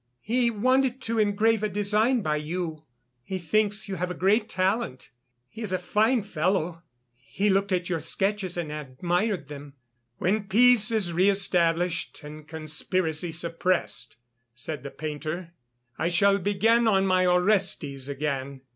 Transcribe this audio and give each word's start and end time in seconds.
He 0.23 0.49
wanted 0.49 0.99
to 1.03 1.19
engrave 1.19 1.61
a 1.61 1.69
design 1.69 2.21
by 2.23 2.37
you. 2.37 2.83
He 3.23 3.37
thinks 3.37 3.87
you 3.87 3.97
have 3.97 4.17
great 4.17 4.49
talent. 4.49 5.11
He 5.47 5.61
is 5.61 5.71
a 5.71 5.77
fine 5.77 6.23
fellow; 6.23 6.81
he 7.19 7.51
looked 7.51 7.71
at 7.71 7.87
your 7.87 7.99
sketches 7.99 8.57
and 8.57 8.71
admired 8.71 9.47
them." 9.47 9.73
"When 10.17 10.47
peace 10.47 10.89
is 10.89 11.13
re 11.13 11.29
established 11.29 12.23
and 12.23 12.47
conspiracy 12.47 13.31
suppressed," 13.31 14.17
said 14.55 14.81
the 14.81 14.89
painter, 14.89 15.53
"I 15.99 16.07
shall 16.07 16.39
begin 16.39 16.87
on 16.87 17.05
my 17.05 17.27
Orestes 17.27 18.09
again. 18.09 18.61